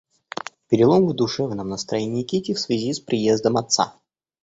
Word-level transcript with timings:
Перелом 0.67 1.05
в 1.05 1.13
душевном 1.13 1.69
настроении 1.69 2.23
Кити 2.23 2.55
в 2.55 2.59
связи 2.59 2.91
с 2.91 2.99
приездом 2.99 3.57
отца. 3.57 3.93